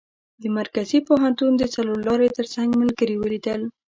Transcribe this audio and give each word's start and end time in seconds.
د 0.41 0.43
مرکزي 0.57 0.99
پوهنتون 1.07 1.51
د 1.57 1.63
څلور 1.75 1.97
لارې 2.07 2.29
تر 2.37 2.45
څنګ 2.55 2.69
ملګري 2.81 3.15
ولیدل. 3.17 3.61